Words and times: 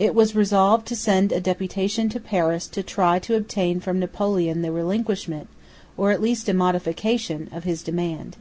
It 0.00 0.16
was 0.16 0.34
resolved 0.34 0.84
to 0.88 0.96
send 0.96 1.30
a 1.30 1.40
deputation 1.40 2.08
to 2.08 2.18
Paris 2.18 2.66
to 2.66 2.82
try 2.82 3.20
to 3.20 3.36
obtain 3.36 3.78
from 3.78 4.00
Napoleon 4.00 4.62
the 4.62 4.72
relinquishment, 4.72 5.46
or 5.96 6.10
at 6.10 6.20
least 6.20 6.48
a 6.48 6.54
modification, 6.54 7.48
of 7.52 7.62
his 7.62 7.84
demand. 7.84 8.36